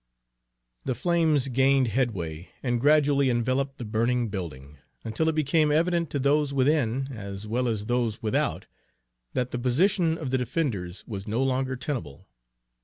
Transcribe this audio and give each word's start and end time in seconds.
The 0.83 0.95
flames 0.95 1.47
gained 1.47 1.89
headway 1.89 2.49
and 2.63 2.81
gradually 2.81 3.29
enveloped 3.29 3.77
the 3.77 3.85
burning 3.85 4.29
building, 4.29 4.79
until 5.03 5.29
it 5.29 5.35
became 5.35 5.71
evident 5.71 6.09
to 6.09 6.17
those 6.17 6.51
within 6.51 7.09
as 7.11 7.45
well 7.45 7.67
as 7.67 7.85
those 7.85 8.19
without 8.19 8.65
that 9.33 9.51
the 9.51 9.59
position 9.59 10.17
of 10.17 10.31
the 10.31 10.39
defenders 10.39 11.03
was 11.05 11.27
no 11.27 11.43
longer 11.43 11.75
tenable. 11.75 12.27